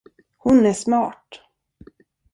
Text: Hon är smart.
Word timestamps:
Hon 0.37 0.65
är 0.65 0.73
smart. 0.73 1.27